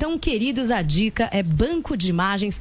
[0.00, 2.58] Tão queridos, a dica é banco de imagens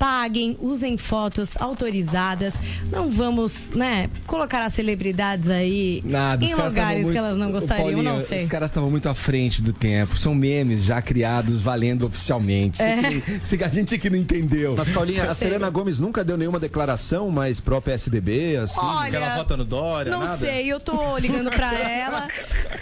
[0.00, 2.54] paguem, usem fotos autorizadas.
[2.90, 7.84] Não vamos, né, colocar as celebridades aí Nada, em lugares muito, que elas não gostariam,
[7.84, 8.40] Paulinho, não sei.
[8.44, 10.16] Os caras estavam muito à frente do tempo.
[10.16, 12.80] São memes já criados valendo oficialmente.
[12.82, 13.20] É.
[13.42, 14.74] Se, se a gente que não entendeu.
[14.74, 18.80] Mas, Paulinha, a Selena Gomes nunca deu nenhuma declaração mais pró PSDB, assim?
[18.80, 20.36] Olha, Ela vota no Dória, Não nada?
[20.38, 22.26] sei, eu tô ligando pra ela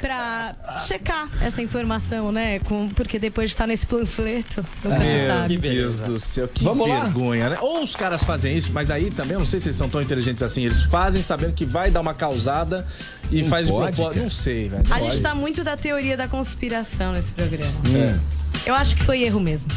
[0.00, 2.60] pra checar essa informação, né?
[2.60, 5.56] Com, porque depois de estar nesse panfleto, nunca se Meu sabe.
[5.56, 7.07] Deus do céu, que Vamos lá?
[7.08, 7.58] Vergonha, né?
[7.60, 10.00] Ou os caras fazem isso, mas aí também eu não sei se eles são tão
[10.00, 10.64] inteligentes assim.
[10.64, 12.86] Eles fazem sabendo que vai dar uma causada
[13.30, 14.22] e Não faz de pode, propósito.
[14.22, 14.84] Não sei, velho.
[14.90, 17.72] A gente tá muito da teoria da conspiração nesse programa.
[17.94, 18.18] É.
[18.66, 19.68] Eu acho que foi erro mesmo.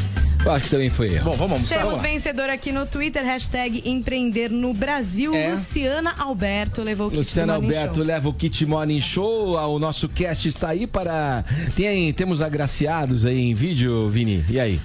[0.44, 1.30] Eu acho que também foi erro.
[1.30, 1.76] Bom, vamos almoçar.
[1.76, 5.32] Temos Vamos vencedor aqui no Twitter, hashtag empreender no Brasil.
[5.34, 5.50] É.
[5.52, 8.04] Luciana Alberto levou o kit Morning Alberto Show.
[8.04, 9.56] leva o Kit Morning Show.
[9.56, 11.44] O nosso cast está aí para.
[11.76, 14.44] Tem, temos agraciados aí em vídeo, Vini.
[14.48, 14.80] E aí?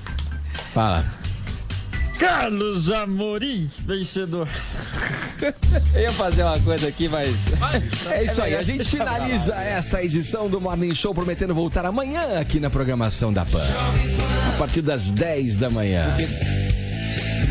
[0.74, 1.04] Fala.
[2.20, 4.48] Carlos Amorim, vencedor.
[5.94, 7.36] Eu ia fazer uma coisa aqui, mas.
[8.10, 8.56] É isso aí.
[8.56, 13.46] A gente finaliza esta edição do Morning Show, prometendo voltar amanhã aqui na programação da
[13.46, 13.64] PAN.
[14.54, 16.16] A partir das 10 da manhã.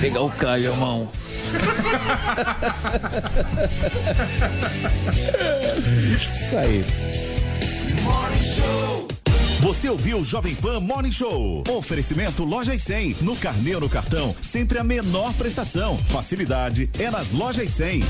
[0.00, 1.08] Pegar o Caio, irmão.
[6.12, 6.84] Isso aí.
[9.60, 11.64] Você ouviu o Jovem Pan Morning Show.
[11.70, 13.16] Oferecimento Lojas 100.
[13.22, 15.96] No carnê ou no cartão, sempre a menor prestação.
[16.10, 18.02] Facilidade é nas Lojas 100.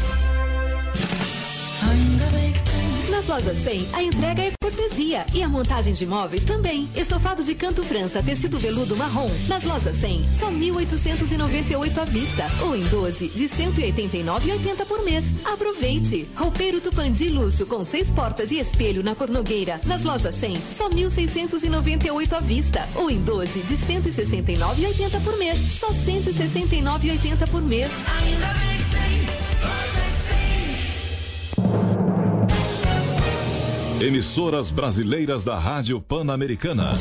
[3.26, 6.88] Nas lojas 100, a entrega é cortesia e a montagem de móveis também.
[6.94, 9.28] Estofado de canto França, tecido veludo marrom.
[9.48, 15.24] Nas lojas 100, só 1.898 à vista ou em 12 de 189,80 por mês.
[15.44, 16.28] Aproveite!
[16.36, 19.80] Roupeiro Tupandi luxo com seis portas e espelho na Cornogueira.
[19.84, 25.58] Nas lojas 100, só 1.698 à vista ou em 12 de 169,80 por mês.
[25.58, 27.90] Só 169,80 por mês.
[28.22, 29.25] Ainda bem que tem
[34.06, 36.92] Emissoras brasileiras da Rádio Pan-Americana.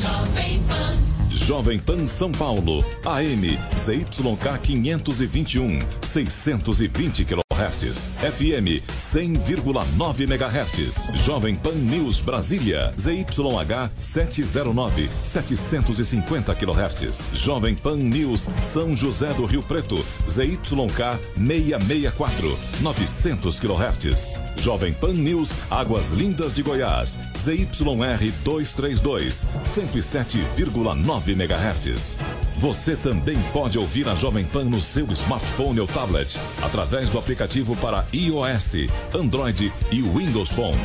[1.30, 8.68] Jovem Pan São Paulo, AM, ZYK 521, 620 kHz, FM
[8.98, 11.08] 100,9 MHz.
[11.26, 17.28] Jovem Pan News Brasília, ZYH 709, 750 kHz.
[17.32, 19.96] Jovem Pan News São José do Rio Preto,
[20.28, 24.38] ZYK 664, 900 kHz.
[24.56, 32.45] Jovem Pan News Águas Lindas de Goiás, ZYR 232, 107,9 MHz.
[32.58, 37.76] Você também pode ouvir a Jovem Pan no seu smartphone ou tablet, através do aplicativo
[37.76, 40.80] para iOS, Android e Windows Phone.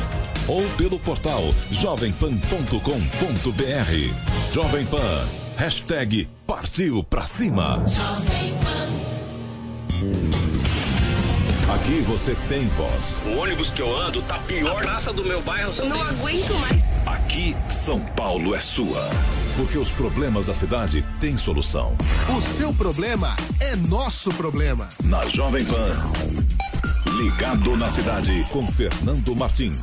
[0.46, 4.52] Ou pelo portal jovempan.com.br.
[4.52, 7.82] Jovem Pan, hashtag partiu pra cima.
[11.74, 13.22] Aqui você tem voz.
[13.24, 14.76] O ônibus que eu ando tá pior.
[14.76, 15.72] A praça do meu bairro.
[15.78, 16.84] Eu não aguento mais.
[17.06, 19.08] Aqui, São Paulo é sua.
[19.56, 21.94] Porque os problemas da cidade têm solução.
[22.34, 24.88] O seu problema é nosso problema.
[25.04, 25.92] Na Jovem Pan.
[27.18, 29.78] Ligado na cidade com Fernando Martins.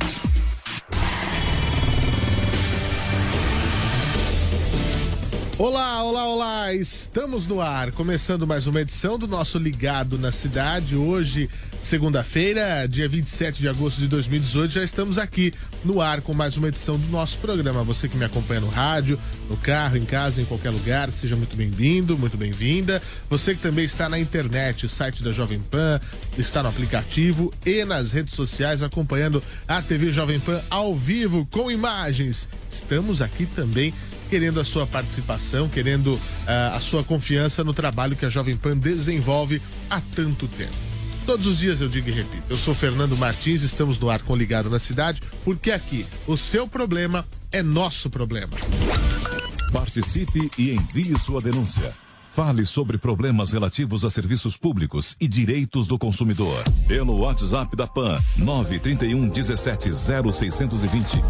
[5.62, 6.72] Olá, olá, olá!
[6.72, 10.96] Estamos no ar, começando mais uma edição do nosso Ligado na Cidade.
[10.96, 11.50] Hoje,
[11.82, 15.52] segunda-feira, dia 27 de agosto de 2018, já estamos aqui
[15.84, 17.84] no ar com mais uma edição do nosso programa.
[17.84, 21.54] Você que me acompanha no rádio, no carro, em casa, em qualquer lugar, seja muito
[21.58, 23.02] bem-vindo, muito bem-vinda.
[23.28, 26.00] Você que também está na internet, site da Jovem Pan,
[26.38, 31.70] está no aplicativo e nas redes sociais acompanhando a TV Jovem Pan ao vivo com
[31.70, 32.48] imagens.
[32.70, 33.92] Estamos aqui também
[34.30, 38.76] querendo a sua participação, querendo ah, a sua confiança no trabalho que a Jovem Pan
[38.76, 39.60] desenvolve
[39.90, 40.76] há tanto tempo.
[41.26, 44.34] Todos os dias eu digo e repito, eu sou Fernando Martins, estamos no ar com
[44.36, 48.52] Ligado na Cidade, porque aqui o seu problema é nosso problema.
[49.72, 51.92] Participe e envie sua denúncia.
[52.30, 56.62] Fale sobre problemas relativos a serviços públicos e direitos do consumidor.
[56.86, 61.20] Pelo WhatsApp da PAN, 931 17 0620.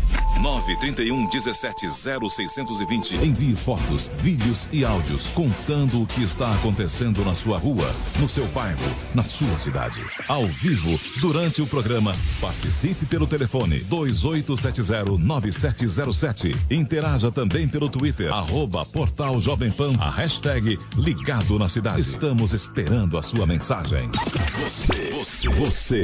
[0.42, 3.16] 931 17 0620.
[3.16, 8.46] Envie fotos, vídeos e áudios contando o que está acontecendo na sua rua, no seu
[8.48, 10.04] bairro, na sua cidade.
[10.28, 16.54] Ao vivo, durante o programa, participe pelo telefone 28709707.
[16.70, 22.02] Interaja também pelo Twitter, arroba Portal Jovem Pan, a hashtag Ligado na Cidade.
[22.02, 24.06] Estamos esperando a sua mensagem.
[24.52, 26.00] Você, você, você.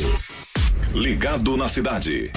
[0.94, 2.32] Ligado na Cidade.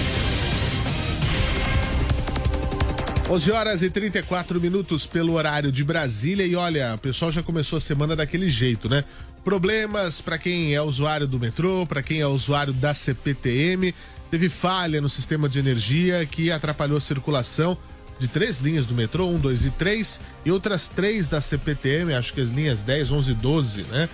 [3.30, 6.46] 11 horas e 34 minutos pelo horário de Brasília.
[6.46, 9.06] E olha, o pessoal já começou a semana daquele jeito, né?
[9.42, 13.96] Problemas para quem é usuário do metrô, para quem é usuário da CPTM.
[14.30, 17.78] Teve falha no sistema de energia que atrapalhou a circulação
[18.20, 22.34] de três linhas do metrô, 1, 2 e 3, e outras três da CPTM, acho
[22.34, 24.10] que as linhas 10, 11 e 12, né?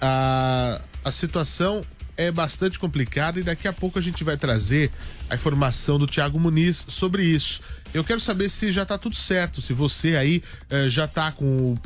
[0.00, 1.84] A, a situação
[2.16, 4.90] é bastante complicada e daqui a pouco a gente vai trazer
[5.30, 7.62] a informação do Tiago Muniz sobre isso.
[7.94, 11.32] Eu quero saber se já está tudo certo, se você aí eh, já está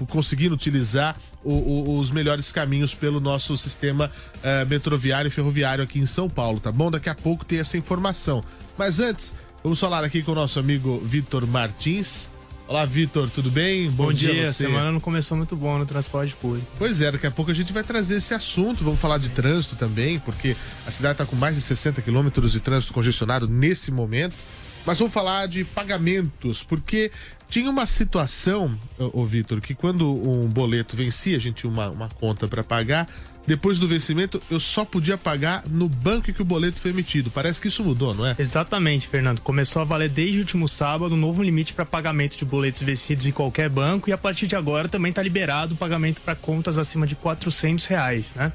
[0.08, 4.10] conseguindo utilizar o, o, os melhores caminhos pelo nosso sistema
[4.42, 6.90] eh, metroviário e ferroviário aqui em São Paulo, tá bom?
[6.90, 8.42] Daqui a pouco tem essa informação.
[8.76, 9.32] Mas antes,
[9.64, 12.28] vamos falar aqui com o nosso amigo Vitor Martins.
[12.68, 13.90] Olá, Vitor, tudo bem?
[13.90, 14.48] Bom, Bom dia, dia.
[14.50, 16.66] A semana não começou muito bom no transporte público.
[16.78, 18.84] Pois é, daqui a pouco a gente vai trazer esse assunto.
[18.84, 20.54] Vamos falar de trânsito também, porque
[20.86, 24.36] a cidade está com mais de 60 quilômetros de trânsito congestionado nesse momento.
[24.84, 27.10] Mas vamos falar de pagamentos, porque
[27.48, 32.08] tinha uma situação, ô, Vitor, que quando um boleto vencia, a gente tinha uma, uma
[32.10, 33.08] conta para pagar,
[33.46, 37.30] depois do vencimento eu só podia pagar no banco que o boleto foi emitido.
[37.30, 38.34] Parece que isso mudou, não é?
[38.38, 39.40] Exatamente, Fernando.
[39.40, 43.26] Começou a valer desde o último sábado um novo limite para pagamento de boletos vencidos
[43.26, 46.78] em qualquer banco e a partir de agora também está liberado o pagamento para contas
[46.78, 48.52] acima de 400 reais, né?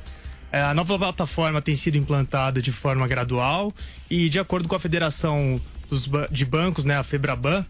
[0.51, 3.71] É, a nova plataforma tem sido implantada de forma gradual
[4.09, 7.63] e, de acordo com a Federação dos, de Bancos, né, a Febraban,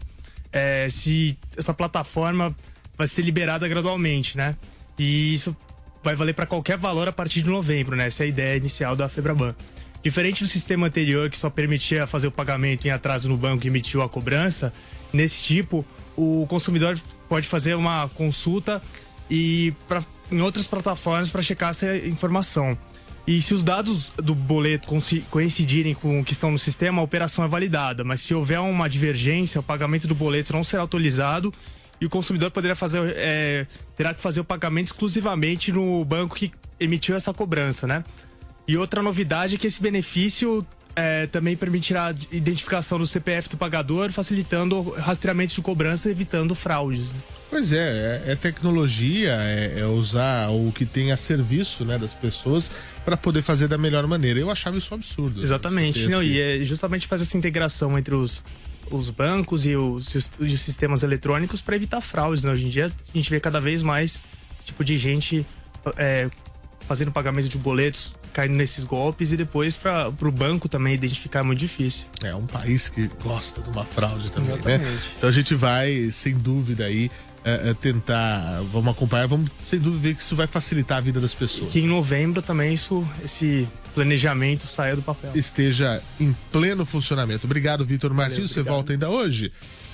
[0.50, 2.56] é, se essa plataforma
[2.96, 4.56] vai ser liberada gradualmente, né?
[4.98, 5.54] E isso
[6.02, 8.06] vai valer para qualquer valor a partir de novembro, né?
[8.06, 9.54] Essa é a ideia inicial da Febraban.
[10.02, 13.68] Diferente do sistema anterior que só permitia fazer o pagamento em atraso no banco e
[13.68, 14.72] emitiu a cobrança,
[15.12, 15.84] nesse tipo
[16.16, 16.98] o consumidor
[17.28, 18.82] pode fazer uma consulta
[19.30, 22.76] e pra, em outras plataformas para checar essa informação.
[23.26, 24.88] E se os dados do boleto
[25.30, 28.02] coincidirem com o que estão no sistema, a operação é validada.
[28.02, 31.52] Mas se houver uma divergência, o pagamento do boleto não será autorizado
[32.00, 33.66] e o consumidor poderá fazer, é,
[33.96, 38.02] terá que fazer o pagamento exclusivamente no banco que emitiu essa cobrança, né?
[38.66, 40.66] E outra novidade é que esse benefício
[40.96, 46.54] é, também permitirá a identificação do CPF do pagador, facilitando o rastreamento de cobrança, evitando
[46.54, 47.12] fraudes.
[47.12, 47.18] Né?
[47.50, 52.14] Pois é, é, é tecnologia, é, é, usar o que tem a serviço né, das
[52.14, 52.70] pessoas
[53.04, 54.38] para poder fazer da melhor maneira.
[54.38, 55.42] Eu achava isso um absurdo.
[55.42, 56.32] Exatamente, não, esse...
[56.32, 58.42] e é justamente fazer essa integração entre os,
[58.90, 62.42] os bancos e os, os sistemas eletrônicos para evitar fraudes.
[62.42, 62.52] Né?
[62.52, 64.22] Hoje em dia a gente vê cada vez mais
[64.64, 65.46] tipo de gente
[65.96, 66.28] é,
[66.86, 71.42] fazendo pagamento de boletos caindo nesses golpes e depois para o banco também identificar é
[71.42, 72.06] muito difícil.
[72.22, 74.54] É um país que gosta de uma fraude também, né?
[74.56, 74.84] Exatamente.
[74.84, 75.00] né?
[75.18, 77.10] Então a gente vai, sem dúvida, aí
[77.44, 81.20] é, é, tentar, vamos acompanhar, vamos sem dúvida ver que isso vai facilitar a vida
[81.20, 81.72] das pessoas.
[81.72, 85.32] Que em novembro também isso, esse planejamento saia do papel.
[85.34, 87.46] Esteja em pleno funcionamento.
[87.46, 88.50] Obrigado, Vitor Martins.
[88.50, 89.52] Você volta ainda hoje?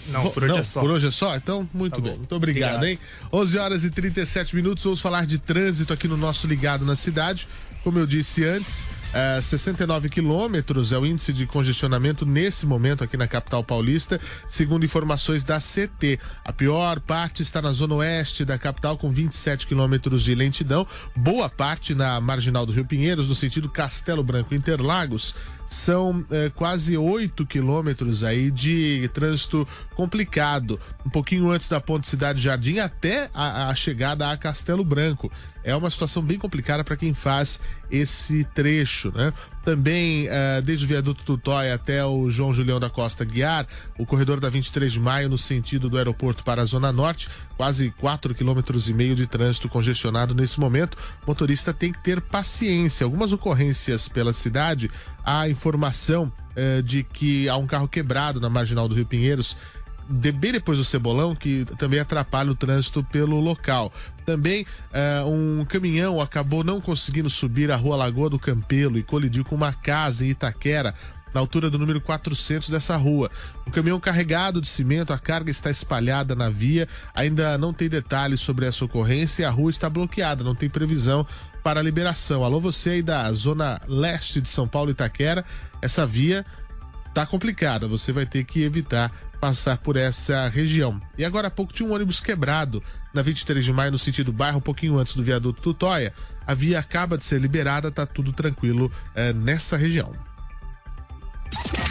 [0.08, 0.80] Não, por hoje Não, é só.
[0.80, 1.36] Por hoje é só?
[1.36, 2.16] Então, muito tá bem.
[2.16, 2.98] Muito obrigado, obrigado, hein?
[3.32, 4.84] 11 horas e 37 minutos.
[4.84, 7.48] Vamos falar de trânsito aqui no nosso Ligado na Cidade.
[7.82, 13.16] Como eu disse antes, é, 69 quilômetros é o índice de congestionamento nesse momento aqui
[13.16, 16.18] na capital paulista, segundo informações da CT.
[16.44, 21.48] A pior parte está na zona oeste da capital, com 27 quilômetros de lentidão, boa
[21.48, 25.34] parte na marginal do Rio Pinheiros, no sentido Castelo Branco Interlagos
[25.68, 32.40] são é, quase 8 quilômetros aí de trânsito complicado, um pouquinho antes da ponte Cidade
[32.40, 35.30] Jardim até a, a chegada a Castelo Branco.
[35.66, 39.32] É uma situação bem complicada para quem faz esse trecho, né?
[39.64, 43.66] Também, uh, desde o viaduto Tutóia até o João Julião da Costa Guiar,
[43.98, 47.92] o corredor da 23 de maio no sentido do aeroporto para a Zona Norte, quase
[48.00, 50.96] 4,5 km de trânsito congestionado nesse momento.
[51.24, 53.02] O motorista tem que ter paciência.
[53.02, 54.88] Algumas ocorrências pela cidade,
[55.24, 59.56] há informação uh, de que há um carro quebrado na marginal do Rio Pinheiros
[60.08, 63.92] bem depois do Cebolão, que também atrapalha o trânsito pelo local.
[64.26, 69.44] Também uh, um caminhão acabou não conseguindo subir a rua Lagoa do Campelo e colidiu
[69.44, 70.92] com uma casa em Itaquera,
[71.32, 73.30] na altura do número 400 dessa rua.
[73.66, 78.40] Um caminhão carregado de cimento, a carga está espalhada na via, ainda não tem detalhes
[78.40, 81.26] sobre essa ocorrência e a rua está bloqueada, não tem previsão
[81.62, 82.42] para a liberação.
[82.42, 85.44] Alô, você aí da zona leste de São Paulo, Itaquera,
[85.80, 86.44] essa via
[87.12, 89.10] tá complicada, você vai ter que evitar
[89.46, 91.00] passar por essa região.
[91.16, 92.82] E agora há pouco tinha um ônibus quebrado
[93.14, 96.12] na 23 de maio, no sentido bairro, um pouquinho antes do viaduto Tutóia.
[96.44, 100.12] A via acaba de ser liberada, tá tudo tranquilo é, nessa região.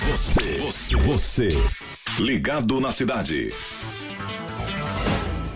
[0.04, 1.48] Você, você, você,
[2.20, 3.54] ligado na cidade.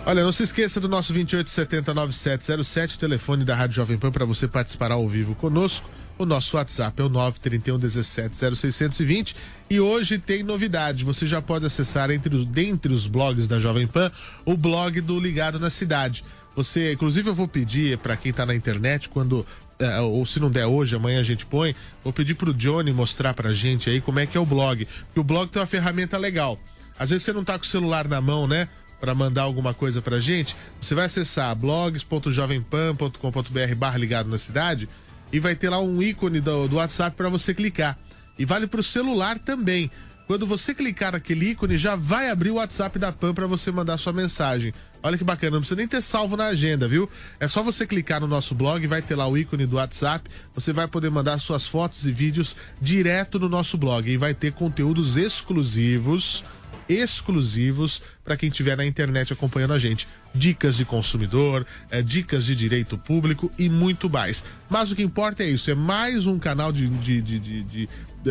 [0.05, 4.93] Olha, não se esqueça do nosso 28709707, telefone da Rádio Jovem Pan para você participar
[4.93, 5.89] ao vivo conosco.
[6.19, 9.37] O nosso WhatsApp é o 931 17 0620
[9.69, 11.05] e hoje tem novidade.
[11.05, 14.11] Você já pode acessar entre os, dentre os blogs da Jovem Pan
[14.43, 16.25] o blog do Ligado na Cidade.
[16.57, 19.47] Você, inclusive, eu vou pedir para quem está na internet quando
[19.79, 21.73] é, ou se não der hoje, amanhã a gente põe,
[22.03, 24.85] vou pedir pro Johnny mostrar pra gente aí como é que é o blog.
[25.05, 26.59] Porque o blog tem uma ferramenta legal.
[26.99, 28.67] Às vezes você não tá com o celular na mão, né?
[28.99, 34.89] Para mandar alguma coisa pra gente, você vai acessar blogs.jovempan.com.br barra ligado na cidade
[35.31, 37.97] e vai ter lá um ícone do, do WhatsApp para você clicar.
[38.37, 39.91] E vale pro celular também.
[40.27, 43.97] Quando você clicar naquele ícone, já vai abrir o WhatsApp da PAN para você mandar
[43.97, 44.71] sua mensagem.
[45.01, 47.09] Olha que bacana, não precisa nem ter salvo na agenda, viu?
[47.39, 50.71] É só você clicar no nosso blog, vai ter lá o ícone do WhatsApp, você
[50.71, 55.17] vai poder mandar suas fotos e vídeos direto no nosso blog e vai ter conteúdos
[55.17, 56.43] exclusivos
[56.89, 60.07] exclusivos para quem estiver na internet acompanhando a gente.
[60.33, 64.43] Dicas de consumidor, é, dicas de direito público e muito mais.
[64.67, 66.87] Mas o que importa é isso: é mais um canal de.
[66.89, 67.89] de, de, de, de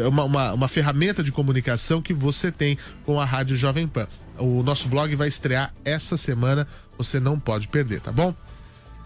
[0.08, 4.08] uma, uma, uma ferramenta de comunicação que você tem com a Rádio Jovem Pan.
[4.36, 8.34] O nosso blog vai estrear essa semana, você não pode perder, tá bom?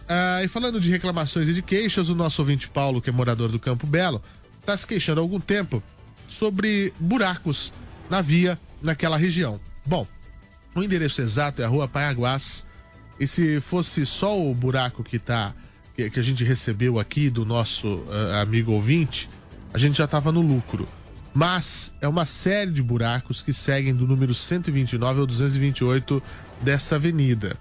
[0.08, 3.48] Ah, e falando de reclamações e de queixas, o nosso ouvinte Paulo, que é morador
[3.48, 4.20] do Campo Belo,
[4.60, 5.82] está se queixando há algum tempo
[6.28, 7.72] sobre buracos
[8.10, 9.60] na via naquela região.
[9.84, 10.06] Bom,
[10.74, 12.64] o endereço exato é a rua Paiaguás.
[13.20, 15.54] E se fosse só o buraco que tá
[15.94, 19.28] que, que a gente recebeu aqui do nosso uh, amigo ouvinte,
[19.72, 20.88] a gente já estava no lucro.
[21.34, 26.22] Mas é uma série de buracos que seguem do número 129 ao 228
[26.60, 27.56] dessa avenida.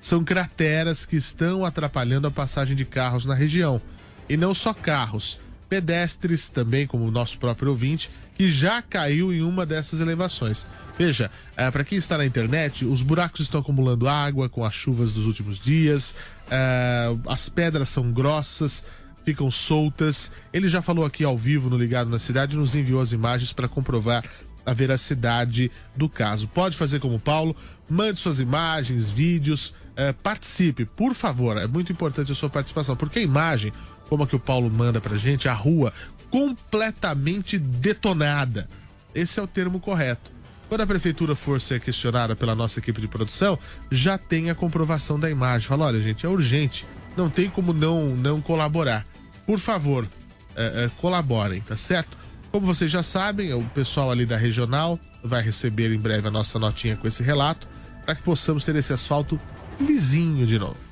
[0.00, 3.80] São crateras que estão atrapalhando a passagem de carros na região.
[4.28, 5.40] E não só carros,
[5.72, 10.66] pedestres também, como o nosso próprio ouvinte, que já caiu em uma dessas elevações.
[10.98, 15.14] Veja, é, para quem está na internet, os buracos estão acumulando água com as chuvas
[15.14, 16.14] dos últimos dias,
[16.50, 18.84] é, as pedras são grossas,
[19.24, 20.30] ficam soltas.
[20.52, 23.66] Ele já falou aqui ao vivo no Ligado na Cidade, nos enviou as imagens para
[23.66, 24.22] comprovar
[24.66, 26.48] a veracidade do caso.
[26.48, 27.56] Pode fazer como o Paulo,
[27.88, 31.56] mande suas imagens, vídeos, é, participe, por favor.
[31.56, 33.72] É muito importante a sua participação, porque a imagem,
[34.12, 35.90] como a que o Paulo manda pra gente, a rua
[36.28, 38.68] completamente detonada.
[39.14, 40.30] Esse é o termo correto.
[40.68, 43.58] Quando a prefeitura for ser questionada pela nossa equipe de produção,
[43.90, 45.66] já tem a comprovação da imagem.
[45.66, 46.84] Fala, olha, gente, é urgente.
[47.16, 49.06] Não tem como não, não colaborar.
[49.46, 50.06] Por favor,
[50.54, 52.18] é, é, colaborem, tá certo?
[52.50, 56.58] Como vocês já sabem, o pessoal ali da regional vai receber em breve a nossa
[56.58, 57.66] notinha com esse relato,
[58.04, 59.40] para que possamos ter esse asfalto
[59.80, 60.91] lisinho de novo.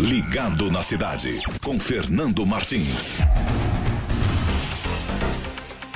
[0.00, 3.18] Ligado na cidade, com Fernando Martins.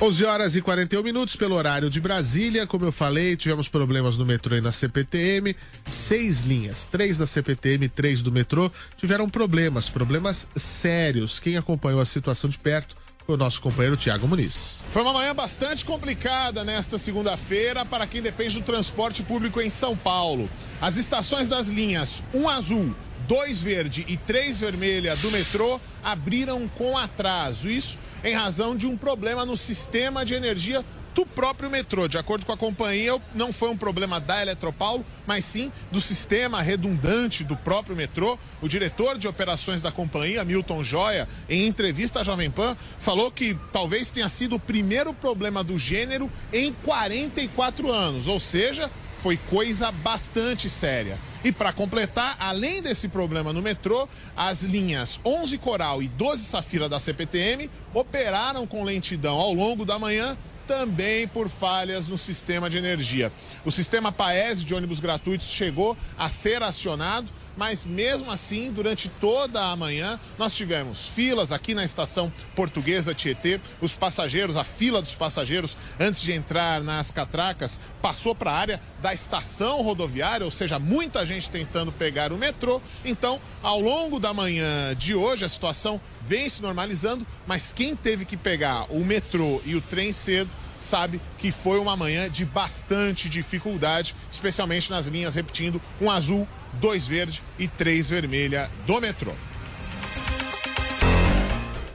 [0.01, 2.65] 11 horas e 41 minutos pelo horário de Brasília.
[2.65, 5.57] Como eu falei, tivemos problemas no metrô e na CPTM.
[5.91, 11.41] Seis linhas, três da CPTM, três do metrô, tiveram problemas, problemas sérios.
[11.41, 12.95] Quem acompanhou a situação de perto
[13.27, 14.81] foi o nosso companheiro Tiago Muniz.
[14.93, 19.97] Foi uma manhã bastante complicada nesta segunda-feira para quem depende do transporte público em São
[19.97, 20.49] Paulo.
[20.81, 22.95] As estações das linhas 1 azul,
[23.29, 27.69] 2 verde e 3 vermelha do metrô abriram com atraso.
[27.69, 32.09] Isso em razão de um problema no sistema de energia do próprio metrô.
[32.09, 36.63] De acordo com a companhia, não foi um problema da Eletropaulo, mas sim do sistema
[36.63, 38.39] redundante do próprio metrô.
[38.63, 43.59] O diretor de operações da companhia, Milton Joia, em entrevista à Jovem Pan, falou que
[43.73, 49.91] talvez tenha sido o primeiro problema do gênero em 44 anos, ou seja, foi coisa
[49.91, 51.19] bastante séria.
[51.45, 56.89] E para completar, além desse problema no metrô, as linhas 11 Coral e 12 Safira
[56.89, 60.37] da CPTM operaram com lentidão ao longo da manhã
[60.69, 63.33] também por falhas no sistema de energia.
[63.65, 69.65] O sistema Paese de ônibus gratuitos chegou a ser acionado, mas mesmo assim, durante toda
[69.65, 73.59] a manhã, nós tivemos filas aqui na estação portuguesa Tietê.
[73.81, 78.81] Os passageiros, a fila dos passageiros, antes de entrar nas catracas, passou para a área
[79.03, 82.81] da estação rodoviária, ou seja, muita gente tentando pegar o metrô.
[83.05, 85.99] Então, ao longo da manhã de hoje, a situação
[86.29, 91.21] vem se normalizando, mas quem teve que pegar o metrô e o trem cedo sabe
[91.39, 97.43] que foi uma manhã de bastante dificuldade, especialmente nas linhas, repetindo, um azul, dois verde
[97.59, 99.33] e três vermelha do metrô.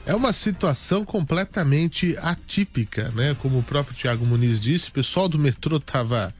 [0.04, 3.34] É uma situação completamente atípica, né?
[3.40, 6.34] Como o próprio Tiago Muniz disse, o pessoal do metrô estava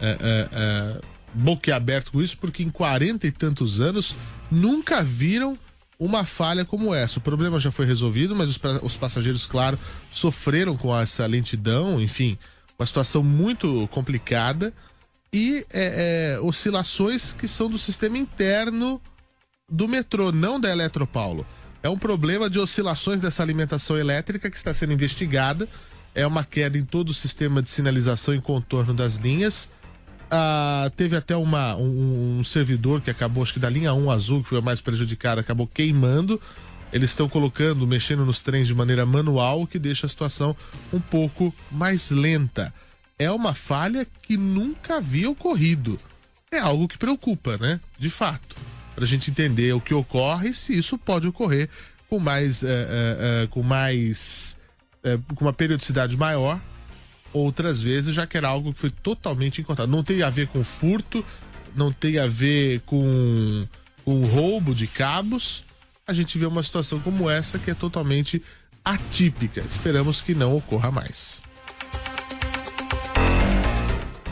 [0.00, 1.00] é, é, é,
[1.32, 4.16] boquiaberto com isso, porque em quarenta e tantos anos
[4.50, 5.56] nunca viram
[5.98, 7.18] uma falha como essa.
[7.18, 9.78] O problema já foi resolvido, mas os, os passageiros, claro,
[10.12, 12.38] sofreram com essa lentidão, enfim,
[12.78, 14.72] uma situação muito complicada
[15.32, 19.00] e é, é, oscilações que são do sistema interno
[19.68, 21.46] do metrô, não da Eletropaulo.
[21.82, 25.68] É um problema de oscilações dessa alimentação elétrica que está sendo investigada.
[26.14, 29.68] É uma queda em todo o sistema de sinalização e contorno das linhas.
[30.30, 34.42] Ah, teve até uma, um, um servidor que acabou, acho que da linha 1 azul,
[34.42, 36.40] que foi a mais prejudicada, acabou queimando.
[36.92, 40.56] Eles estão colocando, mexendo nos trens de maneira manual, o que deixa a situação
[40.92, 42.72] um pouco mais lenta.
[43.18, 45.98] É uma falha que nunca havia ocorrido.
[46.50, 47.80] É algo que preocupa, né?
[47.98, 48.56] De fato.
[48.94, 51.68] Para a gente entender o que ocorre e se isso pode ocorrer
[52.08, 52.62] com mais.
[52.62, 54.56] eh, eh, eh, com mais.
[55.34, 56.60] com uma periodicidade maior.
[57.36, 59.90] Outras vezes, já que era algo que foi totalmente encontrado.
[59.90, 61.22] Não tem a ver com furto,
[61.74, 63.62] não tem a ver com,
[64.06, 65.62] com roubo de cabos.
[66.06, 68.42] A gente vê uma situação como essa que é totalmente
[68.82, 69.60] atípica.
[69.60, 71.42] Esperamos que não ocorra mais.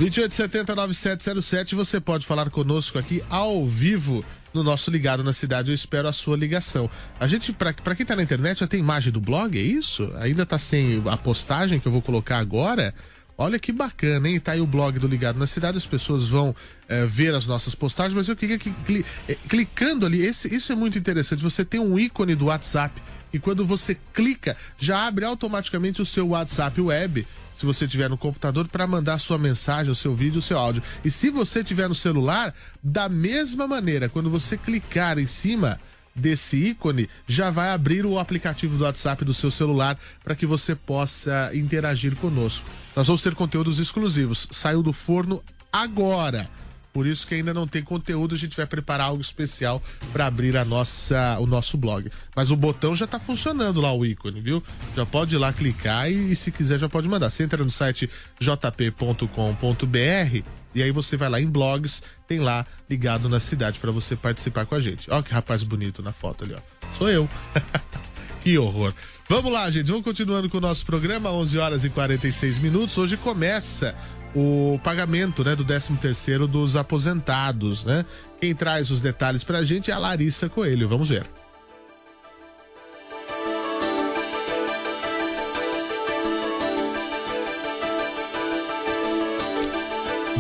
[0.00, 5.70] 2870-9707, você pode falar conosco aqui ao vivo no nosso Ligado na Cidade.
[5.70, 6.88] Eu espero a sua ligação.
[7.18, 10.11] A gente, pra quem tá na internet, já tem imagem do blog, é isso?
[10.20, 12.94] Ainda tá sem a postagem que eu vou colocar agora?
[13.37, 14.38] Olha que bacana, hein?
[14.38, 16.54] Tá aí o blog do Ligado na Cidade, as pessoas vão
[16.88, 20.73] eh, ver as nossas postagens, mas eu queria que cli- eh, clicando ali, esse, isso
[20.73, 21.42] é muito interessante.
[21.42, 26.28] Você tem um ícone do WhatsApp e quando você clica, já abre automaticamente o seu
[26.28, 30.42] WhatsApp web se você tiver no computador, para mandar sua mensagem, o seu vídeo, o
[30.42, 30.82] seu áudio.
[31.04, 35.78] E se você tiver no celular, da mesma maneira, quando você clicar em cima
[36.14, 40.75] desse ícone, já vai abrir o aplicativo do WhatsApp do seu celular para que você
[40.75, 42.68] possa interagir conosco.
[42.94, 44.46] Nós vamos ter conteúdos exclusivos.
[44.50, 45.42] Saiu do forno
[45.73, 46.49] agora.
[46.94, 49.82] Por isso que ainda não tem conteúdo, a gente vai preparar algo especial
[50.12, 52.08] para abrir a nossa, o nosso blog.
[52.36, 54.62] Mas o botão já tá funcionando lá, o ícone, viu?
[54.94, 57.30] Já pode ir lá clicar e, e se quiser já pode mandar.
[57.30, 58.08] Você entra no site
[58.38, 59.26] jp.com.br
[60.72, 64.64] e aí você vai lá em blogs, tem lá ligado na cidade para você participar
[64.64, 65.10] com a gente.
[65.10, 66.60] Ó que rapaz bonito na foto ali, ó.
[66.96, 67.28] Sou eu.
[68.40, 68.94] que horror.
[69.28, 69.88] Vamos lá, gente.
[69.88, 72.96] Vamos continuando com o nosso programa, 11 horas e 46 minutos.
[72.96, 73.96] Hoje começa
[74.34, 78.04] o pagamento, né, do 13 terceiro dos aposentados, né?
[78.40, 80.88] Quem traz os detalhes pra gente é a Larissa Coelho.
[80.88, 81.24] Vamos ver.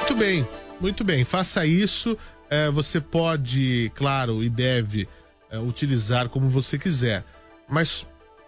[0.00, 0.46] Muito bem,
[0.80, 1.24] muito bem.
[1.24, 2.16] Faça isso.
[2.54, 5.08] É, você pode, claro, e deve
[5.50, 7.24] é, utilizar como você quiser.
[7.68, 8.06] Mas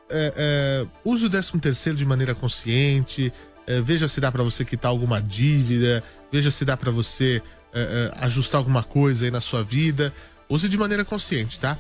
[0.09, 3.33] é, é, use o 13 terceiro de maneira consciente.
[3.67, 6.05] é, veja se dá para você quitar alguma dívida.
[6.31, 7.43] Veja se dá para você
[7.73, 10.15] é, ajustar alguma coisa aí na sua vida.
[10.49, 11.77] Use de maneira consciente, tá?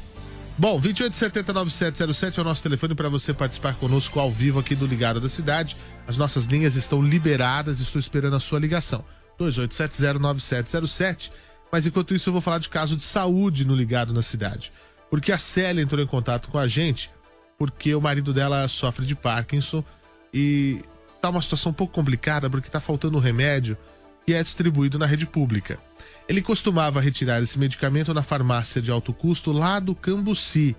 [0.58, 5.20] Bom, 28709707 é o nosso telefone para você participar conosco ao vivo aqui do Ligado
[5.20, 5.76] da Cidade.
[6.08, 9.04] As nossas linhas estão liberadas, estou esperando a sua ligação.
[9.38, 11.30] 28709707.
[11.76, 14.72] Mas enquanto isso, eu vou falar de caso de saúde no Ligado na Cidade.
[15.10, 17.10] Porque a Célia entrou em contato com a gente
[17.58, 19.84] porque o marido dela sofre de Parkinson
[20.32, 20.80] e
[21.20, 23.76] tá uma situação um pouco complicada porque tá faltando um remédio
[24.24, 25.78] que é distribuído na rede pública.
[26.26, 30.74] Ele costumava retirar esse medicamento na farmácia de alto custo lá do Cambuci,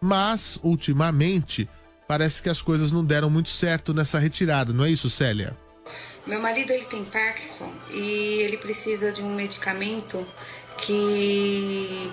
[0.00, 1.68] mas ultimamente
[2.08, 5.56] parece que as coisas não deram muito certo nessa retirada, não é isso, Célia?
[6.26, 10.26] Meu marido ele tem Parkinson e ele precisa de um medicamento
[10.76, 12.10] que,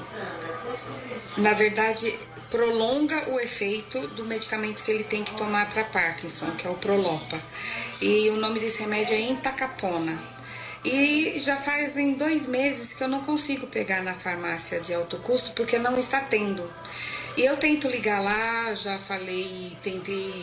[1.38, 2.18] na verdade,
[2.50, 6.76] prolonga o efeito do medicamento que ele tem que tomar para Parkinson, que é o
[6.76, 7.40] Prolopa.
[8.02, 10.38] E o nome desse remédio é Entacapona.
[10.86, 15.52] E já fazem dois meses que eu não consigo pegar na farmácia de alto custo
[15.52, 16.70] porque não está tendo.
[17.38, 20.34] E eu tento ligar lá, já falei, tentei,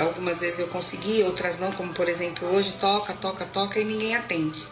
[0.00, 4.16] algumas vezes eu consegui, outras não, como por exemplo hoje, toca, toca, toca e ninguém
[4.16, 4.66] atende.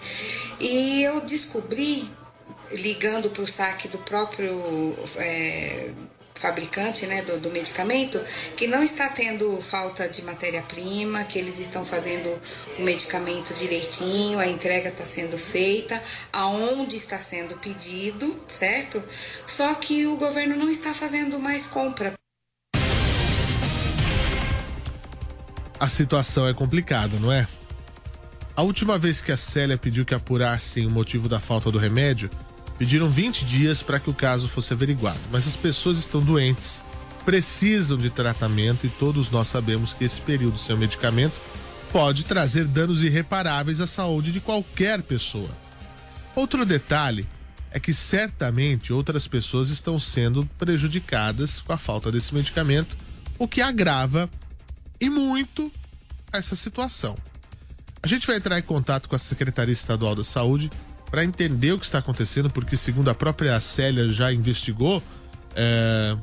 [0.59, 2.11] E eu descobri,
[2.73, 4.53] ligando para o saque do próprio
[5.15, 5.93] é,
[6.41, 8.19] fabricante né, do, do medicamento,
[8.57, 12.41] que não está tendo falta de matéria-prima, que eles estão fazendo
[12.79, 19.03] o medicamento direitinho, a entrega está sendo feita, aonde está sendo pedido, certo?
[19.47, 22.15] Só que o governo não está fazendo mais compra.
[25.79, 27.47] A situação é complicada, não é?
[28.57, 32.29] A última vez que a Célia pediu que apurassem o motivo da falta do remédio,
[32.81, 35.21] pediram 20 dias para que o caso fosse averiguado.
[35.31, 36.83] Mas as pessoas estão doentes,
[37.27, 41.35] precisam de tratamento e todos nós sabemos que esse período sem o medicamento
[41.93, 45.51] pode trazer danos irreparáveis à saúde de qualquer pessoa.
[46.35, 47.29] Outro detalhe
[47.71, 52.97] é que certamente outras pessoas estão sendo prejudicadas com a falta desse medicamento,
[53.39, 54.27] o que agrava
[54.99, 55.71] e muito
[56.33, 57.15] essa situação.
[58.03, 60.71] A gente vai entrar em contato com a Secretaria Estadual da Saúde
[61.11, 65.03] para entender o que está acontecendo, porque, segundo a própria Célia já investigou,
[65.57, 66.17] é,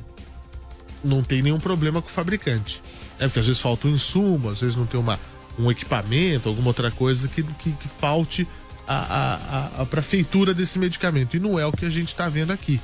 [1.04, 2.82] não tem nenhum problema com o fabricante.
[3.18, 5.18] É porque às vezes falta um insumo, às vezes não tem uma,
[5.58, 8.48] um equipamento, alguma outra coisa que, que, que falte
[8.86, 11.36] a, a, a, a prefeitura desse medicamento.
[11.36, 12.80] E não é o que a gente está vendo aqui.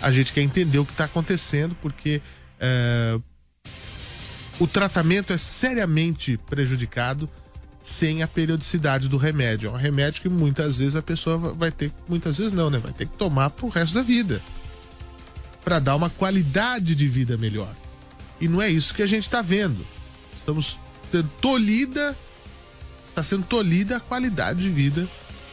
[0.00, 2.20] A gente quer entender o que está acontecendo, porque
[2.58, 3.20] é,
[4.58, 7.30] o tratamento é seriamente prejudicado
[7.82, 9.68] sem a periodicidade do remédio.
[9.68, 12.78] É um remédio que muitas vezes a pessoa vai ter, muitas vezes não, né?
[12.78, 14.40] Vai ter que tomar pro resto da vida.
[15.64, 17.74] Para dar uma qualidade de vida melhor.
[18.40, 19.84] E não é isso que a gente está vendo.
[20.36, 20.78] Estamos
[21.10, 22.16] tendo tolhida,
[23.06, 25.06] está sendo tolhida a qualidade de vida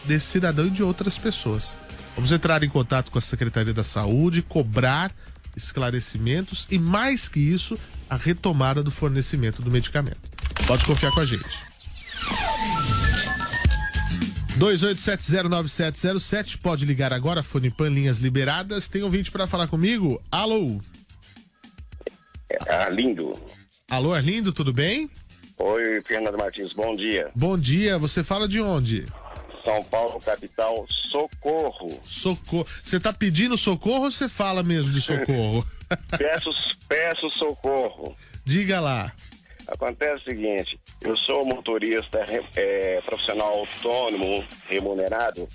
[0.06, 1.78] desse cidadão e de outras pessoas.
[2.16, 5.12] Vamos entrar em contato com a Secretaria da Saúde, cobrar
[5.56, 7.78] esclarecimentos e, mais que isso,
[8.10, 10.30] a retomada do fornecimento do medicamento.
[10.66, 11.69] Pode confiar com a gente.
[14.60, 18.90] 28709707 pode ligar agora, fone pan linhas liberadas.
[18.90, 20.22] Tem ouvinte para falar comigo?
[20.30, 20.82] Alô?
[22.50, 23.32] É, Arlindo.
[23.90, 25.10] Alô, Arlindo, tudo bem?
[25.58, 27.32] Oi, Fernando Martins, bom dia.
[27.34, 29.06] Bom dia, você fala de onde?
[29.64, 31.88] São Paulo, capital, socorro.
[32.04, 32.68] Socorro.
[32.84, 35.66] Você tá pedindo socorro ou você fala mesmo de socorro?
[36.18, 36.50] peço,
[36.88, 38.14] peço socorro.
[38.44, 39.12] Diga lá.
[39.72, 42.24] Acontece o seguinte, eu sou motorista
[42.56, 45.48] é, profissional autônomo, remunerado,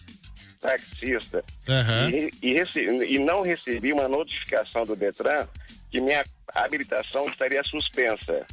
[0.60, 2.10] taxista, Uhum.
[2.10, 5.46] e, e, e não recebi uma notificação do Detran
[5.90, 6.24] que minha
[6.54, 8.46] habilitação estaria suspensa.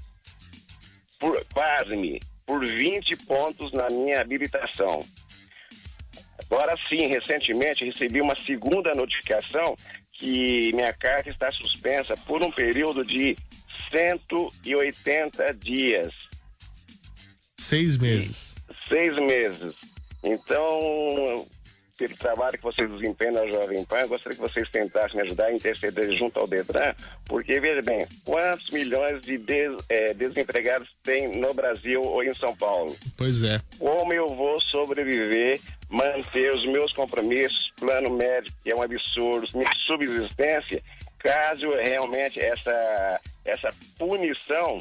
[1.19, 4.99] Por, pasme, por 20 pontos na minha habilitação.
[6.39, 9.75] Agora sim, recentemente recebi uma segunda notificação
[10.13, 13.35] que minha carta está suspensa por um período de
[13.91, 16.13] 180 dias,
[17.59, 18.55] Seis meses.
[18.87, 19.73] seis meses.
[20.23, 21.47] Então,
[21.97, 25.45] pelo trabalho que vocês desempenham na Jovem Pan, eu gostaria que vocês tentassem me ajudar
[25.45, 26.93] a interceder junto ao Detran,
[27.25, 32.55] porque, veja bem, quantos milhões de des- eh, desempregados tem no Brasil ou em São
[32.55, 32.95] Paulo?
[33.15, 33.59] Pois é.
[33.77, 39.69] como eu vou sobreviver, manter os meus compromissos, plano médico, que é um absurdo, minha
[39.85, 40.81] subsistência,
[41.19, 44.77] caso realmente essa, essa punição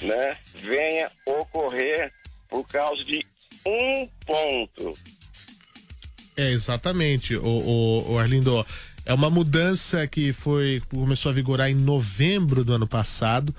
[0.00, 2.12] né, venha ocorrer
[2.48, 3.24] por causa de
[3.66, 4.98] um ponto.
[6.36, 8.64] É, exatamente, o, o, o Arlindo.
[9.04, 13.54] É uma mudança que foi começou a vigorar em novembro do ano passado,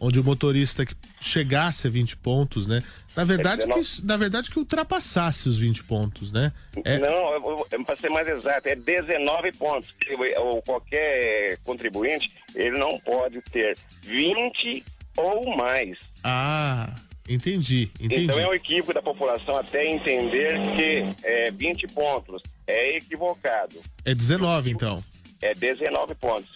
[0.00, 2.82] onde o motorista que chegasse a 20 pontos, né?
[3.16, 6.52] Na verdade, É, que, na verdade que ultrapassasse os 20 pontos, né?
[6.84, 9.92] É, Não, para ser mais exato, é 19 pontos.
[10.38, 14.84] Ou qualquer contribuinte, ele não pode ter 20
[15.16, 15.98] ou mais.
[16.22, 16.94] Ah,
[17.28, 18.24] entendi, entendi.
[18.24, 23.80] Então é um equívoco da população até entender que é, 20 pontos é equivocado.
[24.04, 25.02] É 19, então.
[25.42, 26.50] É 19 pontos.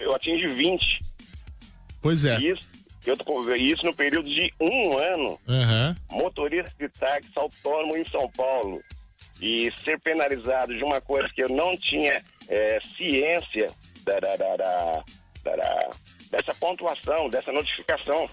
[0.00, 1.04] Eu atingi 20.
[2.02, 2.40] Pois é.
[2.40, 2.66] Isso,
[3.06, 5.38] eu tô- isso no período de um ano.
[5.48, 5.96] Aham.
[6.12, 8.80] Motorista de táxi autônomo em São Paulo.
[9.40, 13.66] E ser penalizado de uma coisa que eu não tinha é, ciência
[14.04, 15.04] da, da-
[15.44, 15.90] da-
[16.30, 18.28] dessa pontuação, dessa notificação.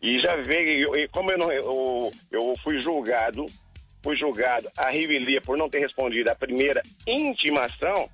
[0.00, 3.46] E já veio, e como eu, não, eu, eu fui julgado,
[4.02, 8.08] fui julgado a revelia por não ter respondido a primeira intimação,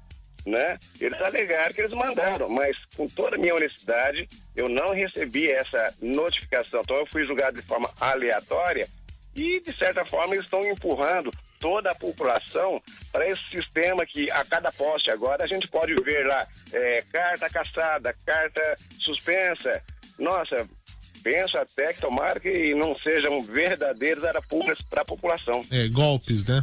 [0.49, 0.79] né?
[1.01, 5.95] Eles alegaram que eles mandaram, mas com toda a minha honestidade, eu não recebi essa
[6.01, 6.81] notificação.
[6.81, 8.89] Então eu fui julgado de forma aleatória
[9.35, 11.31] e, de certa forma, eles estão empurrando
[11.61, 12.81] toda a população
[13.13, 17.49] para esse sistema que a cada poste agora a gente pode ver lá é, carta
[17.49, 19.83] caçada, carta suspensa.
[20.19, 20.67] Nossa,
[21.23, 25.63] penso até que tomara que não sejam verdadeiros arapucas para a população.
[25.71, 26.63] É, golpes, né?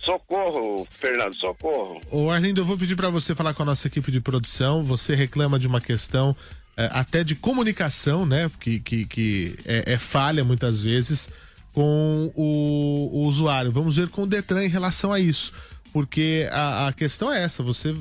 [0.00, 2.00] Socorro, Fernando, socorro.
[2.10, 4.82] Ô Arlindo, eu vou pedir para você falar com a nossa equipe de produção.
[4.82, 6.36] Você reclama de uma questão
[6.76, 8.50] é, até de comunicação, né?
[8.60, 11.30] Que, que, que é, é falha muitas vezes
[11.72, 13.72] com o, o usuário.
[13.72, 15.52] Vamos ver com o Detran em relação a isso.
[15.92, 17.94] Porque a, a questão é essa: você,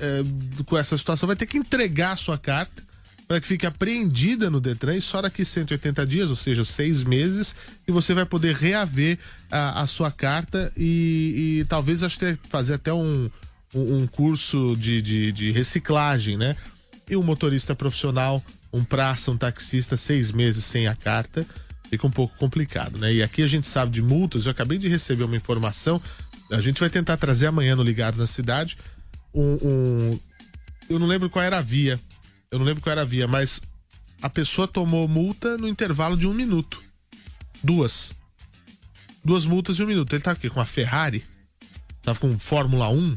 [0.00, 0.22] é,
[0.66, 2.82] com essa situação, vai ter que entregar a sua carta
[3.32, 7.56] para que fique apreendida no Detran e só daqui 180 dias, ou seja, seis meses,
[7.88, 9.18] e você vai poder reaver
[9.50, 13.30] a, a sua carta e, e talvez que fazer até um,
[13.74, 16.54] um, um curso de, de, de reciclagem, né?
[17.08, 21.46] E um motorista profissional, um praça, um taxista, seis meses sem a carta,
[21.88, 23.14] fica um pouco complicado, né?
[23.14, 26.02] E aqui a gente sabe de multas, eu acabei de receber uma informação,
[26.50, 28.76] a gente vai tentar trazer amanhã no Ligado na Cidade
[29.34, 30.20] um, um
[30.90, 31.98] eu não lembro qual era a via,
[32.52, 33.62] eu não lembro qual era a via, mas
[34.20, 36.82] a pessoa tomou multa no intervalo de um minuto.
[37.64, 38.12] Duas.
[39.24, 40.12] Duas multas de um minuto.
[40.12, 41.24] Ele tava aqui com uma Ferrari,
[42.02, 43.14] tava com Fórmula 1,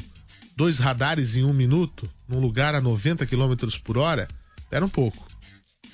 [0.56, 4.26] dois radares em um minuto, num lugar a 90 km por hora.
[4.56, 5.28] Espera um pouco.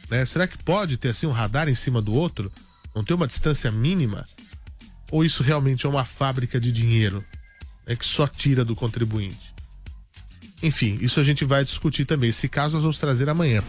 [0.09, 0.25] Né?
[0.25, 2.51] Será que pode ter assim um radar em cima do outro?
[2.95, 4.29] Não ter uma distância mínima?
[5.11, 7.25] Ou isso realmente é uma fábrica de dinheiro
[7.85, 9.52] né, que só tira do contribuinte?
[10.63, 12.31] Enfim, isso a gente vai discutir também.
[12.31, 13.63] Esse caso nós vamos trazer amanhã.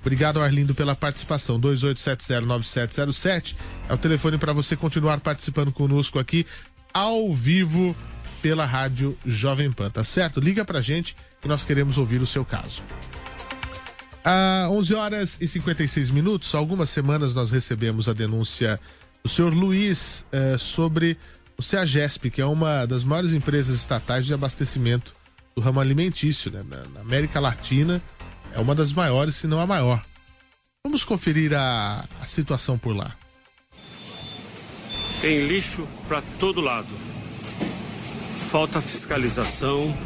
[0.00, 1.58] Obrigado, Arlindo, pela participação.
[1.60, 3.56] 28709707
[3.88, 6.46] é o telefone para você continuar participando conosco aqui
[6.92, 7.96] ao vivo
[8.42, 10.38] pela Rádio Jovem Pan, tá certo?
[10.38, 12.82] Liga pra gente que nós queremos ouvir o seu caso.
[14.22, 18.78] Há 11 horas e 56 minutos, algumas semanas nós recebemos a denúncia
[19.22, 21.16] do senhor Luiz eh, sobre
[21.56, 25.14] o CEAGESP, que é uma das maiores empresas estatais de abastecimento
[25.54, 26.62] do ramo alimentício, né?
[26.68, 28.02] Na, na, América Latina
[28.52, 30.02] é uma das maiores, se não a maior.
[30.84, 33.14] Vamos conferir a, a situação por lá.
[35.20, 36.88] Tem lixo para todo lado.
[38.50, 39.96] Falta fiscalização,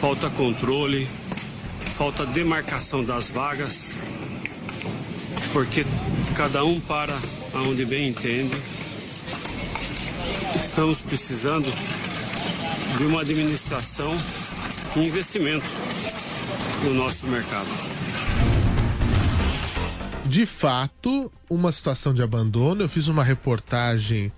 [0.00, 1.08] falta controle,
[1.96, 3.96] falta demarcação das vagas,
[5.52, 5.84] porque
[6.36, 7.18] cada um para
[7.54, 8.56] aonde bem entende.
[10.54, 11.72] Estamos precisando
[12.96, 14.12] de uma administração
[14.96, 15.66] e investimento
[16.84, 17.68] no nosso mercado.
[20.26, 22.82] De fato, uma situação de abandono.
[22.82, 24.32] Eu fiz uma reportagem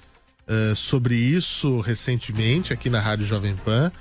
[0.48, 3.92] uh, sobre isso recentemente aqui na Rádio Jovem Pan,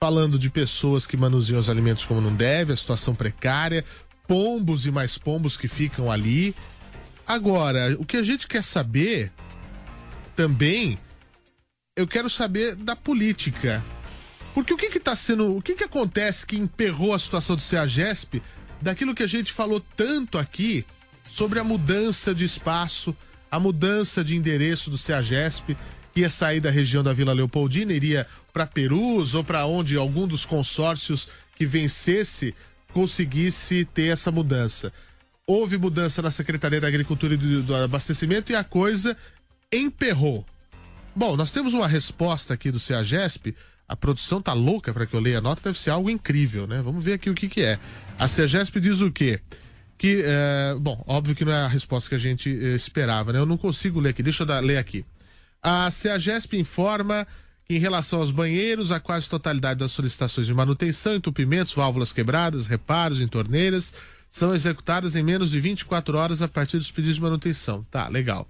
[0.00, 3.84] falando de pessoas que manuseiam os alimentos como não deve, a situação precária,
[4.26, 6.54] pombos e mais pombos que ficam ali.
[7.26, 9.32] Agora, o que a gente quer saber
[10.34, 10.98] também,
[11.96, 13.82] eu quero saber da política.
[14.56, 17.60] Porque o que que tá sendo, o que que acontece que emperrou a situação do
[17.60, 18.42] CEAGESP
[18.80, 20.82] daquilo que a gente falou tanto aqui
[21.30, 23.14] sobre a mudança de espaço,
[23.50, 25.76] a mudança de endereço do CEAGESP,
[26.14, 30.26] que ia sair da região da Vila Leopoldina, iria para Perus ou para onde algum
[30.26, 32.54] dos consórcios que vencesse
[32.94, 34.90] conseguisse ter essa mudança.
[35.46, 39.14] Houve mudança na Secretaria da Agricultura e do, do Abastecimento e a coisa
[39.70, 40.46] emperrou.
[41.14, 43.54] Bom, nós temos uma resposta aqui do CEAGESP
[43.88, 46.82] a produção tá louca para que eu leia a nota, deve ser algo incrível, né?
[46.82, 47.78] Vamos ver aqui o que que é.
[48.18, 49.40] A CEGESP diz o quê?
[49.96, 53.38] Que, é, bom, óbvio que não é a resposta que a gente eh, esperava, né?
[53.38, 55.04] Eu não consigo ler aqui, deixa eu dar, ler aqui.
[55.62, 57.26] A CEAGESP informa
[57.64, 62.66] que em relação aos banheiros, a quase totalidade das solicitações de manutenção, entupimentos, válvulas quebradas,
[62.66, 63.92] reparos em torneiras
[64.28, 67.84] são executadas em menos de 24 horas a partir dos pedidos de manutenção.
[67.90, 68.46] Tá, legal.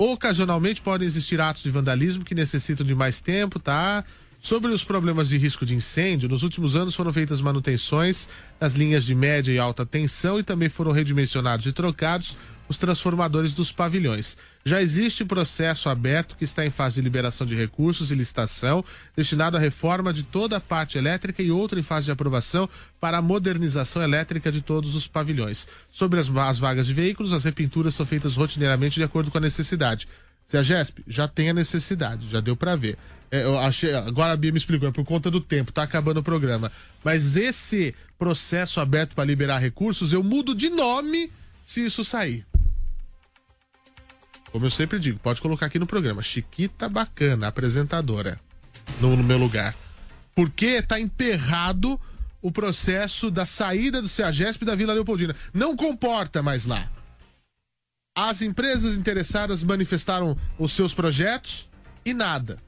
[0.00, 4.04] Ocasionalmente podem existir atos de vandalismo que necessitam de mais tempo, tá?
[4.48, 8.26] Sobre os problemas de risco de incêndio, nos últimos anos foram feitas manutenções
[8.58, 12.34] nas linhas de média e alta tensão e também foram redimensionados e trocados
[12.66, 14.38] os transformadores dos pavilhões.
[14.64, 18.82] Já existe processo aberto que está em fase de liberação de recursos e licitação,
[19.14, 22.66] destinado à reforma de toda a parte elétrica e outro em fase de aprovação
[22.98, 25.68] para a modernização elétrica de todos os pavilhões.
[25.92, 29.42] Sobre as, as vagas de veículos, as repinturas são feitas rotineiramente de acordo com a
[29.42, 30.08] necessidade.
[30.48, 32.96] Se a GESP já tem a necessidade, já deu para ver.
[33.30, 36.20] É, eu achei, agora a Bia me explicou, é por conta do tempo, tá acabando
[36.20, 36.72] o programa.
[37.04, 41.30] Mas esse processo aberto para liberar recursos, eu mudo de nome
[41.66, 42.46] se isso sair.
[44.50, 46.22] Como eu sempre digo, pode colocar aqui no programa.
[46.22, 48.40] Chiquita Bacana, apresentadora,
[49.02, 49.76] no, no meu lugar.
[50.34, 52.00] Porque tá emperrado
[52.40, 55.36] o processo da saída do CEAGESP da Vila Leopoldina.
[55.52, 56.88] Não comporta mais lá.
[58.20, 61.68] As empresas interessadas manifestaram os seus projetos
[62.04, 62.58] e nada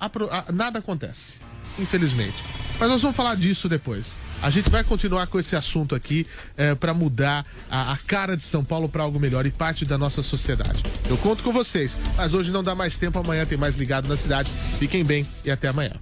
[0.00, 1.38] apro- a- nada acontece.
[1.78, 2.34] Infelizmente.
[2.80, 4.16] Mas nós vamos falar disso depois.
[4.42, 8.42] A gente vai continuar com esse assunto aqui é, para mudar a, a cara de
[8.42, 10.82] São Paulo para algo melhor e parte da nossa sociedade.
[11.08, 13.18] Eu conto com vocês, mas hoje não dá mais tempo.
[13.18, 14.50] Amanhã tem mais ligado na cidade.
[14.78, 15.92] Fiquem bem e até amanhã.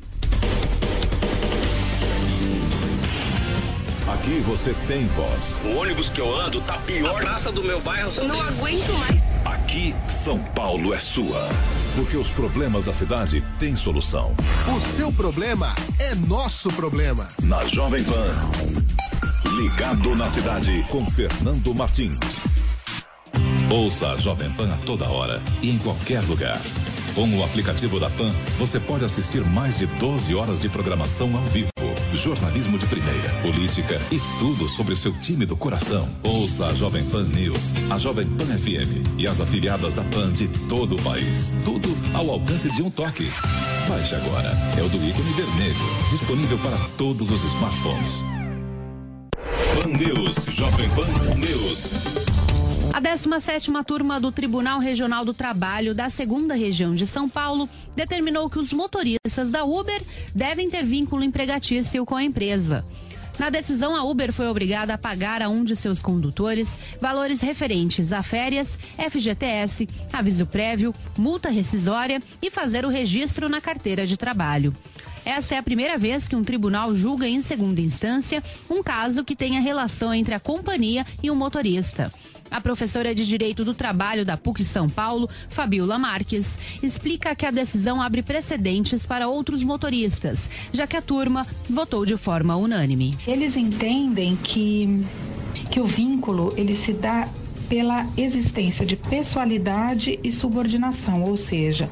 [4.25, 5.61] Aqui você tem voz.
[5.67, 7.21] O ônibus que eu ando tá pior.
[7.21, 8.11] A praça do meu bairro.
[8.17, 9.23] Eu não aguento mais.
[9.45, 11.47] Aqui, São Paulo é sua.
[11.95, 14.35] Porque os problemas da cidade têm solução.
[14.75, 17.29] O seu problema é nosso problema.
[17.43, 18.31] Na Jovem Pan.
[19.59, 22.19] Ligado na cidade com Fernando Martins.
[23.71, 26.59] Ouça a Jovem Pan a toda hora e em qualquer lugar.
[27.15, 31.45] Com o aplicativo da Pan, você pode assistir mais de 12 horas de programação ao
[31.45, 31.69] vivo,
[32.13, 36.09] jornalismo de primeira, política e tudo sobre o seu time do coração.
[36.25, 40.49] Ouça a Jovem Pan News, a Jovem Pan FM e as afiliadas da Pan de
[40.69, 41.55] todo o país.
[41.65, 43.31] Tudo ao alcance de um toque.
[43.89, 44.51] Baixe agora.
[44.77, 48.25] É o do ícone vermelho, disponível para todos os smartphones.
[49.81, 52.14] Pan News, Jovem Pan News.
[52.95, 58.49] A 17ª turma do Tribunal Regional do Trabalho da Segunda Região de São Paulo determinou
[58.49, 60.01] que os motoristas da Uber
[60.33, 62.87] devem ter vínculo empregatício com a empresa.
[63.37, 68.13] Na decisão, a Uber foi obrigada a pagar a um de seus condutores valores referentes
[68.13, 74.73] a férias, FGTS, aviso prévio, multa rescisória e fazer o registro na carteira de trabalho.
[75.25, 79.35] Essa é a primeira vez que um tribunal julga em segunda instância um caso que
[79.35, 82.13] tenha relação entre a companhia e o motorista.
[82.51, 87.51] A professora de Direito do Trabalho da PUC São Paulo, Fabiola Marques, explica que a
[87.51, 93.17] decisão abre precedentes para outros motoristas, já que a turma votou de forma unânime.
[93.27, 95.05] Eles entendem que,
[95.71, 97.29] que o vínculo ele se dá
[97.69, 101.89] pela existência de pessoalidade e subordinação, ou seja,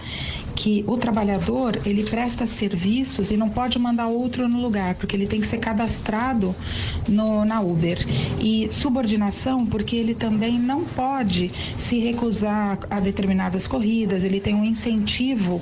[0.54, 5.26] que o trabalhador ele presta serviços e não pode mandar outro no lugar, porque ele
[5.26, 6.54] tem que ser cadastrado
[7.08, 7.98] no, na Uber.
[8.40, 14.64] E subordinação, porque ele também não pode se recusar a determinadas corridas, ele tem um
[14.64, 15.60] incentivo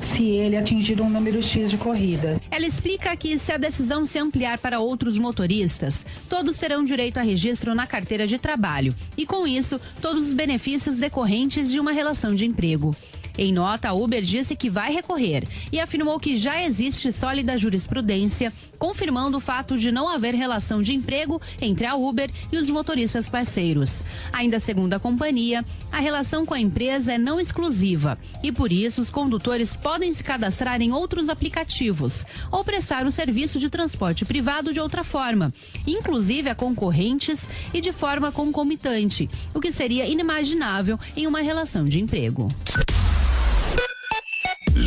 [0.00, 2.40] se ele atingir um número X de corridas.
[2.50, 7.22] Ela explica que se a decisão se ampliar para outros motoristas, todos terão direito a
[7.22, 12.34] registro na carteira de trabalho e, com isso, todos os benefícios decorrentes de uma relação
[12.34, 12.94] de emprego.
[13.36, 18.52] Em nota, a Uber disse que vai recorrer e afirmou que já existe sólida jurisprudência
[18.78, 23.28] confirmando o fato de não haver relação de emprego entre a Uber e os motoristas
[23.28, 24.02] parceiros.
[24.32, 29.00] Ainda segundo a companhia, a relação com a empresa é não exclusiva e por isso
[29.00, 34.72] os condutores podem se cadastrar em outros aplicativos ou prestar o serviço de transporte privado
[34.72, 35.52] de outra forma,
[35.86, 42.00] inclusive a concorrentes e de forma concomitante, o que seria inimaginável em uma relação de
[42.00, 42.48] emprego.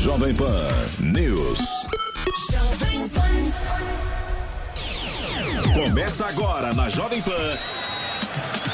[0.05, 1.57] Jovem Pan News.
[5.73, 7.31] Começa agora na Jovem Pan.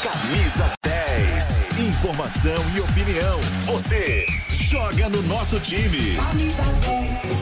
[0.04, 1.62] Camisa 10.
[1.88, 3.39] Informação e opinião.
[3.65, 6.17] Você joga no nosso time.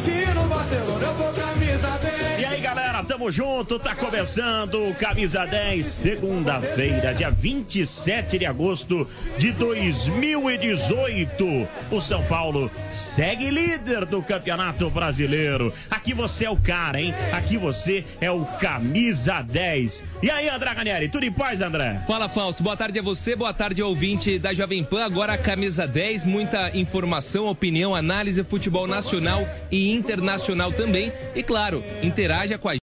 [0.04, 2.09] Se no Barcelona eu vou camisa 10.
[2.69, 11.67] Galera, tamo junto, tá começando o Camisa 10, segunda-feira, dia 27 de agosto de 2018.
[11.89, 15.73] O São Paulo segue líder do Campeonato Brasileiro.
[15.89, 17.12] Aqui você é o cara, hein?
[17.34, 20.03] Aqui você é o Camisa 10.
[20.21, 22.03] E aí, André Ganieri, tudo em paz, André?
[22.05, 22.62] Fala, Fausto.
[22.62, 25.05] Boa tarde a você, boa tarde ouvinte da Jovem Pan.
[25.05, 31.12] Agora a camisa 10, muita informação, opinião, análise, futebol nacional e internacional também.
[31.34, 32.76] E claro, interaja com a